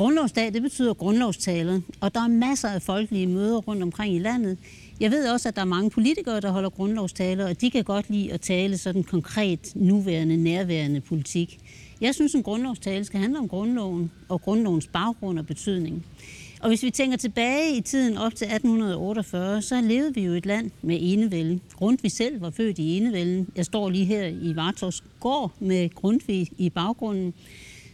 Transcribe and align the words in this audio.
Grundlovsdag, 0.00 0.52
det 0.52 0.62
betyder 0.62 0.94
grundlovstaler, 0.94 1.80
og 2.00 2.14
der 2.14 2.20
er 2.20 2.28
masser 2.28 2.68
af 2.68 2.82
folkelige 2.82 3.26
møder 3.26 3.56
rundt 3.58 3.82
omkring 3.82 4.14
i 4.14 4.18
landet. 4.18 4.58
Jeg 5.00 5.10
ved 5.10 5.28
også, 5.28 5.48
at 5.48 5.56
der 5.56 5.60
er 5.60 5.66
mange 5.66 5.90
politikere, 5.90 6.40
der 6.40 6.50
holder 6.50 6.70
grundlovstaler, 6.70 7.48
og 7.48 7.60
de 7.60 7.70
kan 7.70 7.84
godt 7.84 8.10
lide 8.10 8.32
at 8.32 8.40
tale 8.40 8.78
sådan 8.78 9.02
konkret, 9.02 9.72
nuværende, 9.74 10.36
nærværende 10.36 11.00
politik. 11.00 11.58
Jeg 12.00 12.14
synes, 12.14 12.34
en 12.34 12.42
grundlovstale 12.42 13.04
skal 13.04 13.20
handle 13.20 13.38
om 13.38 13.48
grundloven 13.48 14.10
og 14.28 14.40
grundlovens 14.42 14.86
baggrund 14.86 15.38
og 15.38 15.46
betydning. 15.46 16.06
Og 16.60 16.68
hvis 16.68 16.82
vi 16.82 16.90
tænker 16.90 17.16
tilbage 17.16 17.76
i 17.76 17.80
tiden 17.80 18.16
op 18.16 18.34
til 18.34 18.44
1848, 18.44 19.62
så 19.62 19.80
levede 19.80 20.14
vi 20.14 20.24
jo 20.24 20.32
i 20.32 20.38
et 20.38 20.46
land 20.46 20.70
med 20.82 20.98
enevælde. 21.00 21.60
Grundtvig 21.76 22.12
selv 22.12 22.40
var 22.40 22.50
født 22.50 22.78
i 22.78 22.96
enevælden. 22.96 23.48
Jeg 23.56 23.64
står 23.64 23.90
lige 23.90 24.04
her 24.04 24.26
i 24.26 24.56
Vartovs 24.56 25.04
gård 25.20 25.52
med 25.58 25.94
Grundtvig 25.94 26.48
i 26.58 26.70
baggrunden. 26.70 27.34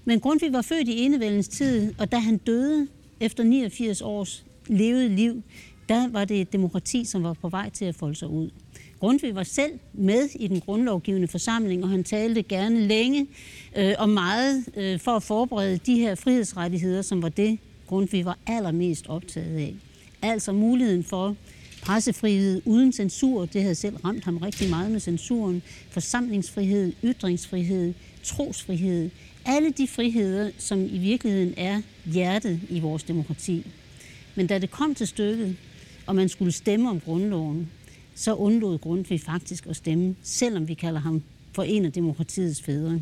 Men 0.09 0.21
Grundtvig 0.21 0.53
var 0.53 0.63
født 0.63 0.89
i 0.89 1.05
enevældens 1.05 1.49
tid, 1.49 1.95
og 1.99 2.13
da 2.13 2.19
han 2.19 2.37
døde 2.37 2.89
efter 3.21 3.45
89 3.45 4.03
års 4.03 4.45
levet 4.67 5.11
liv, 5.11 5.43
der 5.89 6.09
var 6.09 6.25
det 6.25 6.41
et 6.41 6.53
demokrati, 6.53 7.05
som 7.05 7.23
var 7.23 7.33
på 7.33 7.49
vej 7.49 7.71
til 7.71 7.85
at 7.85 7.95
folde 7.95 8.15
sig 8.15 8.29
ud. 8.29 8.51
Grundtvig 9.01 9.35
var 9.35 9.43
selv 9.43 9.73
med 9.93 10.29
i 10.35 10.49
den 10.49 10.61
grundlovgivende 10.61 11.29
forsamling, 11.29 11.85
og 11.85 11.91
han 11.91 12.05
talte 12.05 12.43
gerne 12.43 12.81
længe 12.81 13.27
øh, 13.77 13.95
og 13.99 14.09
meget 14.09 14.65
øh, 14.77 15.01
for 15.01 15.11
at 15.11 15.23
forberede 15.23 15.79
de 15.87 15.99
her 15.99 16.15
frihedsrettigheder, 16.15 17.03
som 17.03 17.23
var 17.23 17.29
det, 17.29 17.59
Grundtvig 17.87 18.25
var 18.25 18.39
allermest 18.47 19.07
optaget 19.09 19.57
af. 19.57 19.75
Altså 20.23 20.53
muligheden 20.53 21.05
for 21.05 21.37
pressefrihed 21.87 22.63
uden 22.65 22.93
censur, 22.93 23.47
det 23.47 23.63
havde 23.63 23.75
selv 23.75 23.97
ramt 23.97 24.25
ham 24.25 24.37
rigtig 24.37 24.71
meget 24.71 24.91
med 24.91 25.01
censuren, 25.01 25.63
forsamlingsfrihed, 25.91 26.93
ytringsfrihed, 27.05 27.95
trosfrihed, 28.23 29.11
alle 29.45 29.71
de 29.71 29.89
friheder, 29.89 30.51
som 30.59 30.85
i 30.85 30.99
virkeligheden 30.99 31.55
er 31.57 31.83
hjertet 32.05 32.61
i 32.71 32.81
vores 32.81 33.03
demokrati. 33.03 33.67
Men 34.35 34.47
da 34.47 34.59
det 34.59 34.71
kom 34.71 34.95
til 34.95 35.07
stykket, 35.07 35.57
og 36.07 36.17
man 36.17 36.29
skulle 36.29 36.53
stemme 36.53 36.91
om 36.91 37.01
grundloven, 37.01 37.69
så 38.15 38.35
undlod 38.35 38.79
Grundtvig 38.79 39.21
faktisk 39.21 39.67
at 39.67 39.77
stemme, 39.77 40.17
selvom 40.23 40.69
vi 40.69 40.75
kalder 40.75 41.01
ham 41.01 41.23
for 41.53 41.63
en 41.63 41.85
af 41.85 41.93
demokratiets 41.93 42.63
fædre. 42.63 43.01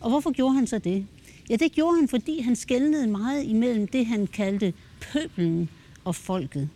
Og 0.00 0.10
hvorfor 0.10 0.30
gjorde 0.30 0.54
han 0.54 0.66
så 0.66 0.78
det? 0.78 1.06
Ja, 1.50 1.56
det 1.56 1.72
gjorde 1.72 1.96
han, 1.96 2.08
fordi 2.08 2.40
han 2.40 2.56
skældnede 2.56 3.06
meget 3.06 3.44
imellem 3.44 3.86
det, 3.88 4.06
han 4.06 4.26
kaldte 4.26 4.72
pøbelen 5.00 5.68
og 6.04 6.14
folket. 6.14 6.68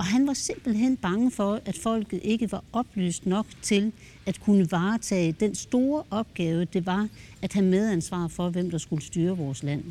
Og 0.00 0.06
han 0.06 0.26
var 0.26 0.34
simpelthen 0.34 0.96
bange 0.96 1.30
for, 1.30 1.60
at 1.64 1.78
folket 1.78 2.20
ikke 2.22 2.52
var 2.52 2.64
oplyst 2.72 3.26
nok 3.26 3.46
til 3.62 3.92
at 4.26 4.40
kunne 4.40 4.70
varetage 4.70 5.32
den 5.32 5.54
store 5.54 6.02
opgave, 6.10 6.64
det 6.64 6.86
var 6.86 7.08
at 7.42 7.52
have 7.52 7.64
medansvar 7.64 8.28
for, 8.28 8.48
hvem 8.48 8.70
der 8.70 8.78
skulle 8.78 9.04
styre 9.04 9.36
vores 9.36 9.62
land. 9.62 9.84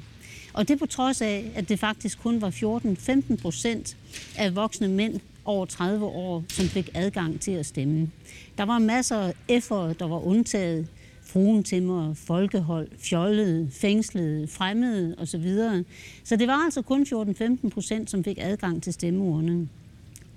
Og 0.53 0.67
det 0.67 0.79
på 0.79 0.85
trods 0.85 1.21
af, 1.21 1.51
at 1.55 1.69
det 1.69 1.79
faktisk 1.79 2.19
kun 2.21 2.41
var 2.41 2.49
14-15 2.49 3.41
procent 3.41 3.97
af 4.38 4.55
voksne 4.55 4.88
mænd 4.88 5.19
over 5.45 5.66
30 5.66 6.05
år, 6.05 6.44
som 6.49 6.66
fik 6.66 6.89
adgang 6.94 7.39
til 7.39 7.51
at 7.51 7.66
stemme. 7.66 8.11
Der 8.57 8.63
var 8.63 8.79
masser 8.79 9.17
af 9.17 9.33
F'ere, 9.51 9.94
der 9.99 10.07
var 10.07 10.27
undtaget. 10.27 10.88
Fruentimmer, 11.23 12.13
folkehold, 12.13 12.88
fjollede, 12.97 13.69
fængslede, 13.71 14.47
fremmede 14.47 15.16
osv. 15.17 15.53
Så 16.23 16.35
det 16.35 16.47
var 16.47 16.63
altså 16.66 16.81
kun 16.81 17.03
14-15 17.66 17.69
procent, 17.69 18.09
som 18.09 18.23
fik 18.23 18.38
adgang 18.41 18.83
til 18.83 18.94
stemmeurnen. 18.94 19.69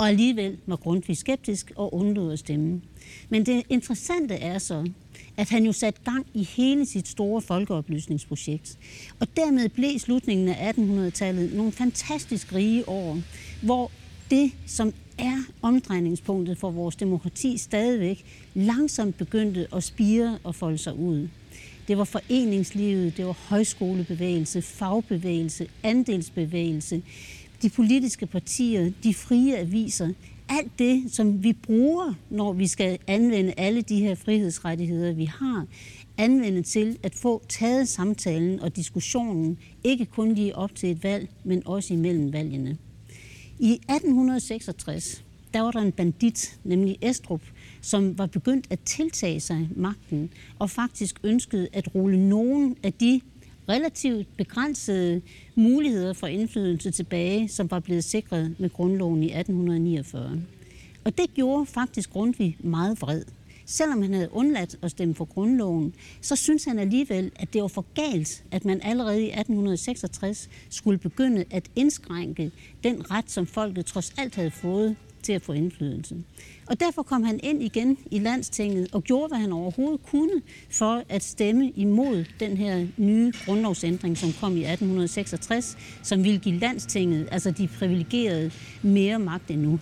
Og 0.03 0.09
alligevel 0.09 0.59
var 0.67 0.77
Grundtvig 0.77 1.17
skeptisk 1.17 1.73
og 1.77 1.95
undlod 1.95 2.33
at 2.33 2.39
stemme. 2.39 2.81
Men 3.29 3.47
det 3.47 3.63
interessante 3.69 4.35
er 4.35 4.59
så, 4.59 4.91
at 5.37 5.49
han 5.49 5.65
jo 5.65 5.73
satte 5.73 6.01
gang 6.05 6.27
i 6.35 6.45
hele 6.45 6.87
sit 6.87 7.09
store 7.09 7.43
folkeoplysningsprojekt. 7.43 8.79
Og 9.21 9.27
dermed 9.37 9.69
blev 9.69 9.99
slutningen 9.99 10.49
af 10.49 10.73
1800-tallet 10.73 11.55
nogle 11.55 11.73
fantastisk 11.73 12.55
rige 12.55 12.89
år, 12.89 13.19
hvor 13.63 13.91
det, 14.31 14.53
som 14.67 14.93
er 15.19 15.37
omdrejningspunktet 15.63 16.59
for 16.59 16.71
vores 16.71 16.97
demokrati 16.97 17.59
stadigvæk, 17.59 18.25
langsomt 18.55 19.17
begyndte 19.17 19.67
at 19.75 19.85
spire 19.85 20.39
og 20.45 20.55
folde 20.55 20.79
sig 20.79 20.99
ud. 20.99 21.29
Det 21.89 21.99
var 21.99 22.05
foreningslivet, 22.05 23.17
det 23.17 23.27
var 23.27 23.39
højskolebevægelse, 23.49 24.63
fagbevægelse, 24.63 25.67
andelsbevægelse, 25.83 27.03
de 27.63 27.71
politiske 27.71 28.27
partier, 28.27 28.93
de 29.03 29.15
frie 29.15 29.59
aviser, 29.59 30.13
alt 30.49 30.79
det, 30.79 31.05
som 31.09 31.45
vi 31.45 31.53
bruger, 31.53 32.15
når 32.31 32.53
vi 32.53 32.67
skal 32.67 32.99
anvende 33.07 33.55
alle 33.57 33.83
de 33.83 34.01
her 34.01 34.15
frihedsrettigheder, 34.15 35.13
vi 35.13 35.25
har, 35.25 35.67
anvende 36.19 36.63
til 36.63 36.99
at 37.03 37.15
få 37.15 37.43
taget 37.49 37.89
samtalen 37.89 38.61
og 38.61 38.77
diskussionen, 38.77 39.59
ikke 39.85 40.07
kun 40.07 40.35
lige 40.35 40.57
op 40.57 40.75
til 40.75 40.91
et 40.91 41.05
valg, 41.05 41.29
men 41.45 41.63
også 41.67 41.95
imellem 41.95 42.33
valgene. 42.33 42.79
I 43.59 43.73
1866, 43.73 45.25
der 45.55 45.61
var 45.61 45.71
der 45.71 45.81
en 45.81 45.93
bandit, 45.93 46.59
nemlig 46.65 46.99
Estrup, 47.03 47.43
som 47.81 48.19
var 48.19 48.27
begyndt 48.27 48.67
at 48.71 48.81
tiltage 48.81 49.41
sig 49.41 49.69
magten 49.77 50.31
og 50.59 50.71
faktisk 50.71 51.21
ønskede 51.25 51.69
at 51.73 51.95
rulle 51.95 52.29
nogen 52.29 52.77
af 52.83 52.93
de 52.93 53.21
relativt 53.69 54.37
begrænsede 54.37 55.23
muligheder 55.55 56.13
for 56.13 56.27
indflydelse 56.27 56.91
tilbage, 56.91 57.49
som 57.49 57.71
var 57.71 57.81
blevet 57.81 58.05
sikret 58.05 58.55
med 58.59 58.71
grundloven 58.71 59.23
i 59.23 59.27
1849. 59.27 60.43
Og 61.05 61.19
det 61.19 61.35
gjorde 61.35 61.67
faktisk 61.67 62.11
Grundtvig 62.11 62.57
meget 62.61 63.03
vred. 63.03 63.23
Selvom 63.67 64.03
han 64.03 64.15
havde 64.15 64.33
undladt 64.33 64.77
at 64.83 64.91
stemme 64.91 65.15
for 65.15 65.25
grundloven, 65.25 65.95
så 66.21 66.37
synes 66.37 66.65
han 66.65 66.79
alligevel, 66.79 67.33
at 67.37 67.53
det 67.53 67.63
var 67.63 67.69
for 67.69 67.85
galt, 67.95 68.45
at 68.51 68.65
man 68.65 68.81
allerede 68.83 69.21
i 69.21 69.27
1866 69.27 70.49
skulle 70.71 70.99
begynde 70.99 71.45
at 71.51 71.71
indskrænke 71.77 72.51
den 72.85 73.11
ret, 73.11 73.31
som 73.31 73.47
folket 73.47 73.87
trods 73.87 74.15
alt 74.19 74.35
havde 74.35 74.51
fået 74.51 74.97
til 75.23 75.33
at 75.33 75.43
få 75.43 75.53
indflydelse. 75.53 76.17
Og 76.67 76.81
derfor 76.81 77.03
kom 77.03 77.23
han 77.23 77.41
ind 77.43 77.63
igen 77.63 77.99
i 78.11 78.19
landstinget 78.19 78.89
og 78.93 79.05
gjorde, 79.05 79.29
hvad 79.29 79.39
han 79.39 79.53
overhovedet 79.53 80.03
kunne 80.03 80.43
for 80.71 81.03
at 81.09 81.23
stemme 81.23 81.71
imod 81.71 82.25
den 82.41 82.57
her 82.57 82.87
nye 82.97 83.33
grundlovsændring, 83.45 84.19
som 84.19 84.33
kom 84.41 84.57
i 84.57 84.65
1866, 84.65 85.77
som 86.03 86.25
ville 86.25 86.39
give 86.39 86.59
landstinget, 86.59 87.29
altså 87.31 87.51
de 87.51 87.69
privilegerede, 87.69 88.51
mere 88.83 89.19
magt 89.19 89.51
end 89.51 89.61
nu. 89.61 89.81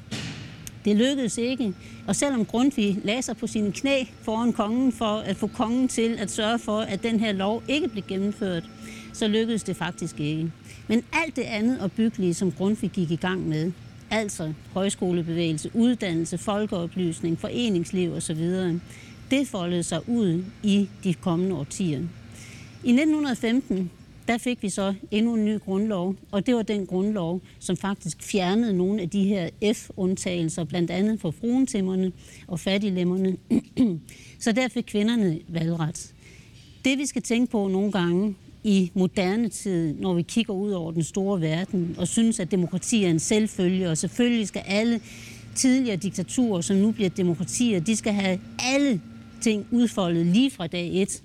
Det 0.84 0.96
lykkedes 0.96 1.38
ikke, 1.38 1.74
og 2.06 2.16
selvom 2.16 2.44
Grundtvig 2.44 3.00
lagde 3.04 3.22
sig 3.22 3.36
på 3.36 3.46
sine 3.46 3.72
knæ 3.72 4.04
foran 4.22 4.52
kongen 4.52 4.92
for 4.92 5.16
at 5.16 5.36
få 5.36 5.46
kongen 5.46 5.88
til 5.88 6.18
at 6.18 6.30
sørge 6.30 6.58
for, 6.58 6.80
at 6.80 7.02
den 7.02 7.20
her 7.20 7.32
lov 7.32 7.62
ikke 7.68 7.88
blev 7.88 8.04
gennemført, 8.08 8.70
så 9.12 9.28
lykkedes 9.28 9.62
det 9.62 9.76
faktisk 9.76 10.20
ikke. 10.20 10.52
Men 10.88 11.04
alt 11.12 11.36
det 11.36 11.42
andet 11.42 11.80
opbyggelige, 11.80 12.34
som 12.34 12.52
Grundtvig 12.52 12.90
gik 12.90 13.10
i 13.10 13.16
gang 13.16 13.48
med, 13.48 13.72
altså 14.10 14.52
højskolebevægelse, 14.72 15.70
uddannelse, 15.74 16.38
folkeoplysning, 16.38 17.38
foreningsliv 17.38 18.12
osv., 18.12 18.52
det 19.30 19.48
foldede 19.48 19.82
sig 19.82 20.08
ud 20.08 20.44
i 20.62 20.88
de 21.04 21.14
kommende 21.14 21.56
årtier. 21.56 21.98
I 22.84 22.90
1915 22.90 23.90
der 24.30 24.38
fik 24.38 24.62
vi 24.62 24.68
så 24.68 24.94
endnu 25.10 25.34
en 25.34 25.44
ny 25.44 25.58
grundlov, 25.58 26.14
og 26.30 26.46
det 26.46 26.54
var 26.54 26.62
den 26.62 26.86
grundlov, 26.86 27.40
som 27.58 27.76
faktisk 27.76 28.22
fjernede 28.22 28.76
nogle 28.76 29.02
af 29.02 29.10
de 29.10 29.24
her 29.24 29.48
F-undtagelser, 29.74 30.64
blandt 30.64 30.90
andet 30.90 31.20
for 31.20 31.30
fruentimmerne 31.30 32.12
og 32.48 32.60
fattiglemmerne. 32.60 33.36
så 34.44 34.52
der 34.52 34.68
fik 34.68 34.84
kvinderne 34.86 35.40
valgret. 35.48 36.14
Det 36.84 36.98
vi 36.98 37.06
skal 37.06 37.22
tænke 37.22 37.50
på 37.50 37.68
nogle 37.68 37.92
gange 37.92 38.36
i 38.64 38.90
moderne 38.94 39.48
tid, 39.48 39.94
når 39.94 40.14
vi 40.14 40.22
kigger 40.22 40.54
ud 40.54 40.70
over 40.70 40.92
den 40.92 41.02
store 41.02 41.40
verden 41.40 41.94
og 41.98 42.08
synes, 42.08 42.40
at 42.40 42.50
demokrati 42.50 43.04
er 43.04 43.10
en 43.10 43.18
selvfølge, 43.18 43.90
og 43.90 43.98
selvfølgelig 43.98 44.48
skal 44.48 44.62
alle 44.66 45.00
tidligere 45.54 45.96
diktaturer, 45.96 46.60
som 46.60 46.76
nu 46.76 46.90
bliver 46.90 47.10
demokratier, 47.10 47.80
de 47.80 47.96
skal 47.96 48.12
have 48.12 48.40
alle 48.58 49.00
ting 49.40 49.66
udfoldet 49.70 50.26
lige 50.26 50.50
fra 50.50 50.66
dag 50.66 51.02
et 51.02 51.22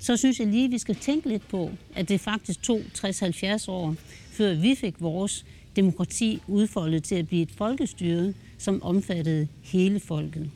så 0.00 0.16
synes 0.16 0.40
jeg 0.40 0.46
lige, 0.46 0.64
at 0.64 0.70
vi 0.70 0.78
skal 0.78 0.94
tænke 0.94 1.28
lidt 1.28 1.48
på, 1.48 1.70
at 1.94 2.08
det 2.08 2.20
faktisk 2.20 2.62
tog 2.62 2.80
60-70 2.98 3.70
år, 3.70 3.94
før 4.30 4.54
vi 4.54 4.74
fik 4.74 5.00
vores 5.00 5.46
demokrati 5.76 6.42
udfoldet 6.48 7.04
til 7.04 7.14
at 7.14 7.28
blive 7.28 7.42
et 7.42 7.50
folkestyre, 7.50 8.34
som 8.58 8.82
omfattede 8.82 9.48
hele 9.62 10.00
folket. 10.00 10.50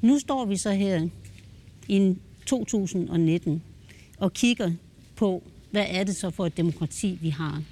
Nu 0.00 0.18
står 0.18 0.44
vi 0.44 0.56
så 0.56 0.70
her 0.70 1.08
i 1.88 2.14
2019 2.46 3.62
og 4.18 4.32
kigger 4.32 4.72
på, 5.16 5.42
hvad 5.70 5.84
er 5.88 6.04
det 6.04 6.16
så 6.16 6.30
for 6.30 6.46
et 6.46 6.56
demokrati, 6.56 7.18
vi 7.20 7.28
har. 7.28 7.62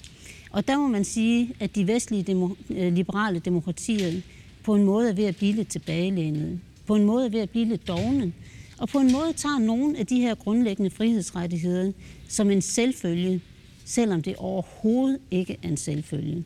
Og 0.50 0.69
der 0.69 0.79
må 0.79 0.88
man 0.88 1.05
sige, 1.05 1.55
at 1.61 1.75
de 1.75 1.87
vestlige 1.87 2.23
demo, 2.23 2.49
øh, 2.70 2.93
liberale 2.93 3.38
demokratier 3.38 4.20
på 4.64 4.75
en 4.75 4.85
måde 4.85 5.08
er 5.11 5.14
ved 5.14 5.25
at 5.25 5.37
blive 5.37 5.52
lidt 5.52 5.69
tilbagelænede. 5.69 6.61
På 6.87 6.94
en 6.94 7.05
måde 7.05 7.26
er 7.26 7.31
ved 7.31 7.41
at 7.41 7.50
blive 7.50 7.64
lidt 7.64 7.88
dogne 7.88 8.32
og 8.79 8.88
på 8.88 8.99
en 8.99 9.12
måde 9.12 9.32
tager 9.32 9.58
nogle 9.58 9.99
af 9.99 10.06
de 10.06 10.20
her 10.20 10.35
grundlæggende 10.35 10.91
frihedsrettigheder 10.91 11.93
som 12.29 12.50
en 12.50 12.62
selvfølge, 12.62 13.41
selvom 13.85 14.23
det 14.23 14.37
overhovedet 14.37 15.19
ikke 15.31 15.56
er 15.62 15.69
en 15.69 15.76
selvfølge. 15.76 16.44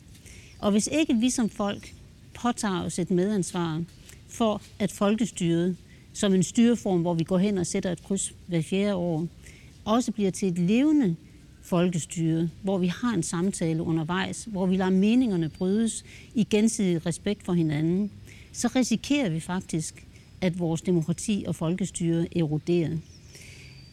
Og 0.59 0.71
hvis 0.71 0.89
ikke 0.91 1.15
vi 1.15 1.29
som 1.29 1.49
folk 1.49 1.93
påtager 2.33 2.83
os 2.83 2.99
et 2.99 3.11
medansvar 3.11 3.83
for, 4.27 4.61
at 4.79 4.91
folkestyret 4.91 5.77
som 6.13 6.33
en 6.33 6.43
styreform, 6.43 7.01
hvor 7.01 7.13
vi 7.13 7.23
går 7.23 7.37
hen 7.37 7.57
og 7.57 7.67
sætter 7.67 7.91
et 7.91 8.03
kryds 8.03 8.33
hver 8.47 8.61
fjerde 8.61 8.95
år, 8.95 9.27
også 9.89 10.11
bliver 10.11 10.31
til 10.31 10.47
et 10.47 10.59
levende 10.59 11.15
folkestyre, 11.61 12.49
hvor 12.63 12.77
vi 12.77 12.87
har 12.87 13.13
en 13.13 13.23
samtale 13.23 13.83
undervejs, 13.83 14.47
hvor 14.51 14.65
vi 14.65 14.77
lader 14.77 14.89
meningerne 14.89 15.49
brydes 15.49 16.05
i 16.35 16.47
gensidig 16.49 17.05
respekt 17.05 17.45
for 17.45 17.53
hinanden, 17.53 18.11
så 18.53 18.67
risikerer 18.75 19.29
vi 19.29 19.39
faktisk, 19.39 20.05
at 20.41 20.59
vores 20.59 20.81
demokrati 20.81 21.43
og 21.47 21.55
folkestyre 21.55 22.37
eroderer. 22.37 22.97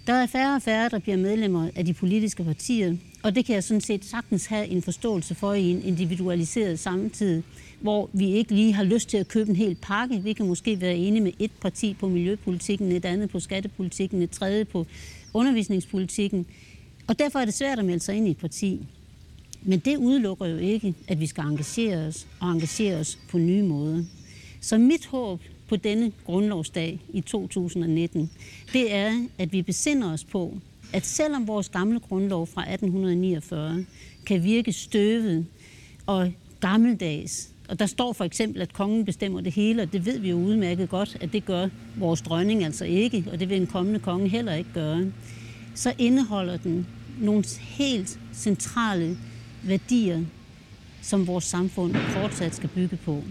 Der 0.06 0.12
er 0.12 0.26
færre 0.26 0.56
og 0.56 0.62
færre, 0.62 0.88
der 0.88 0.98
bliver 0.98 1.16
medlemmer 1.16 1.70
af 1.76 1.84
de 1.84 1.94
politiske 1.94 2.44
partier, 2.44 2.96
og 3.26 3.34
det 3.34 3.44
kan 3.44 3.54
jeg 3.54 3.64
sådan 3.64 3.80
set 3.80 4.04
sagtens 4.04 4.46
have 4.46 4.66
en 4.66 4.82
forståelse 4.82 5.34
for 5.34 5.54
i 5.54 5.70
en 5.70 5.82
individualiseret 5.82 6.78
samtid, 6.78 7.42
hvor 7.80 8.10
vi 8.12 8.30
ikke 8.30 8.54
lige 8.54 8.72
har 8.72 8.84
lyst 8.84 9.08
til 9.08 9.16
at 9.16 9.28
købe 9.28 9.50
en 9.50 9.56
hel 9.56 9.74
pakke. 9.82 10.22
Vi 10.22 10.32
kan 10.32 10.46
måske 10.46 10.80
være 10.80 10.96
enige 10.96 11.22
med 11.22 11.32
et 11.38 11.50
parti 11.60 11.94
på 11.94 12.08
miljøpolitikken, 12.08 12.92
et 12.92 13.04
andet 13.04 13.30
på 13.30 13.40
skattepolitikken, 13.40 14.22
et 14.22 14.30
tredje 14.30 14.64
på 14.64 14.86
undervisningspolitikken. 15.34 16.46
Og 17.06 17.18
derfor 17.18 17.38
er 17.38 17.44
det 17.44 17.54
svært 17.54 17.78
at 17.78 17.84
melde 17.84 18.00
sig 18.00 18.14
ind 18.14 18.28
i 18.28 18.30
et 18.30 18.38
parti. 18.38 18.86
Men 19.62 19.78
det 19.78 19.96
udelukker 19.96 20.46
jo 20.46 20.56
ikke, 20.56 20.94
at 21.08 21.20
vi 21.20 21.26
skal 21.26 21.44
engagere 21.44 22.06
os 22.06 22.26
og 22.40 22.52
engagere 22.52 22.96
os 22.96 23.18
på 23.28 23.38
nye 23.38 23.62
måder. 23.62 24.04
Så 24.60 24.78
mit 24.78 25.06
håb 25.06 25.40
på 25.68 25.76
denne 25.76 26.12
grundlovsdag 26.24 27.00
i 27.12 27.20
2019, 27.20 28.30
det 28.72 28.94
er, 28.94 29.26
at 29.38 29.52
vi 29.52 29.62
besinder 29.62 30.12
os 30.12 30.24
på, 30.24 30.58
at 30.92 31.06
selvom 31.06 31.46
vores 31.48 31.68
gamle 31.68 32.00
grundlov 32.00 32.46
fra 32.46 32.60
1849 32.60 33.84
kan 34.26 34.44
virke 34.44 34.72
støvet 34.72 35.46
og 36.06 36.32
gammeldags, 36.60 37.50
og 37.68 37.78
der 37.78 37.86
står 37.86 38.12
for 38.12 38.24
eksempel, 38.24 38.62
at 38.62 38.72
kongen 38.72 39.04
bestemmer 39.04 39.40
det 39.40 39.52
hele, 39.52 39.82
og 39.82 39.92
det 39.92 40.06
ved 40.06 40.18
vi 40.18 40.30
jo 40.30 40.36
udmærket 40.36 40.88
godt, 40.88 41.16
at 41.20 41.32
det 41.32 41.44
gør 41.44 41.68
vores 41.96 42.22
dronning 42.22 42.64
altså 42.64 42.84
ikke, 42.84 43.24
og 43.32 43.40
det 43.40 43.48
vil 43.48 43.60
en 43.60 43.66
kommende 43.66 44.00
konge 44.00 44.28
heller 44.28 44.54
ikke 44.54 44.70
gøre, 44.74 45.12
så 45.74 45.94
indeholder 45.98 46.56
den 46.56 46.86
nogle 47.20 47.44
helt 47.60 48.18
centrale 48.34 49.18
værdier, 49.62 50.24
som 51.02 51.26
vores 51.26 51.44
samfund 51.44 51.94
fortsat 51.94 52.54
skal 52.54 52.68
bygge 52.68 52.96
på. 52.96 53.22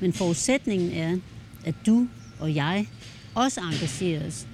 Men 0.00 0.12
forudsætningen 0.12 0.92
er, 0.92 1.18
at 1.64 1.74
du 1.86 2.06
og 2.40 2.54
jeg 2.54 2.86
også 3.34 3.60
engagerer 3.60 4.26
os 4.26 4.46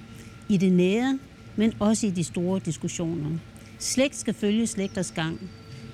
i 0.49 0.57
det 0.57 0.71
nære, 0.71 1.19
men 1.55 1.73
også 1.79 2.07
i 2.07 2.09
de 2.09 2.23
store 2.23 2.59
diskussioner. 2.65 3.37
Slægt 3.79 4.15
skal 4.15 4.33
følge 4.33 4.67
slægters 4.67 5.11
gang. 5.11 5.39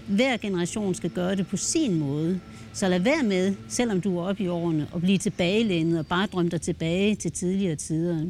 Hver 0.08 0.38
generation 0.38 0.96
skal 0.96 1.10
gøre 1.10 1.36
det 1.36 1.48
på 1.48 1.58
sin 1.58 2.00
måde. 2.00 2.40
Så 2.74 2.88
lad 2.88 3.00
være 3.00 3.24
med, 3.24 3.56
selvom 3.68 4.02
du 4.02 4.18
er 4.18 4.24
oppe 4.24 4.44
i 4.44 4.48
årene, 4.48 4.88
at 4.96 5.02
blive 5.02 5.18
tilbagelænet 5.18 6.00
og 6.00 6.08
bare 6.08 6.26
drømme 6.26 6.52
dig 6.52 6.62
tilbage 6.62 7.16
til 7.16 7.32
tidligere 7.32 7.76
tider. 7.76 8.26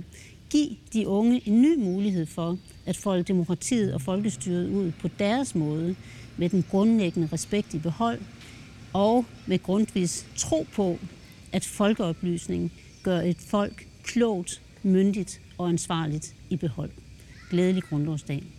Giv 0.49 0.69
de 0.93 1.07
unge 1.07 1.41
en 1.45 1.61
ny 1.61 1.77
mulighed 1.77 2.25
for 2.25 2.57
at 2.85 2.97
folde 2.97 3.23
demokratiet 3.23 3.93
og 3.93 4.01
folkestyret 4.01 4.69
ud 4.69 4.91
på 5.01 5.07
deres 5.19 5.55
måde, 5.55 5.95
med 6.37 6.49
den 6.49 6.65
grundlæggende 6.69 7.29
respekt 7.33 7.73
i 7.73 7.77
behold, 7.77 8.19
og 8.93 9.25
med 9.45 9.63
grundvis 9.63 10.25
tro 10.35 10.67
på, 10.75 10.99
at 11.51 11.65
folkeoplysning 11.65 12.71
gør 13.03 13.19
et 13.19 13.37
folk 13.47 13.87
klogt, 14.03 14.61
myndigt 14.83 15.41
og 15.57 15.69
ansvarligt 15.69 16.35
i 16.49 16.55
behold. 16.55 16.91
Glædelig 17.49 17.83
grundlovsdag. 17.83 18.56